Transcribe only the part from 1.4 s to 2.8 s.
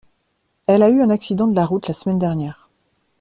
de la route la semaine dernière.